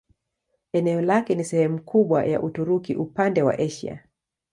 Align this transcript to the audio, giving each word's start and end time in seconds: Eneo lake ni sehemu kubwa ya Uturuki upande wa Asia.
Eneo 0.73 1.01
lake 1.01 1.35
ni 1.35 1.43
sehemu 1.43 1.81
kubwa 1.81 2.25
ya 2.25 2.41
Uturuki 2.41 2.95
upande 2.95 3.41
wa 3.41 3.59
Asia. 3.59 4.03